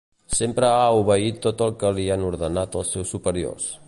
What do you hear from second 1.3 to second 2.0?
tot el que